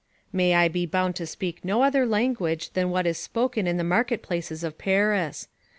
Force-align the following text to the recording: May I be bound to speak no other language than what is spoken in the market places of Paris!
May 0.33 0.55
I 0.55 0.67
be 0.67 0.87
bound 0.87 1.15
to 1.17 1.27
speak 1.27 1.63
no 1.63 1.83
other 1.83 2.07
language 2.07 2.71
than 2.73 2.89
what 2.89 3.05
is 3.05 3.19
spoken 3.19 3.67
in 3.67 3.77
the 3.77 3.83
market 3.83 4.23
places 4.23 4.63
of 4.63 4.79
Paris! 4.79 5.47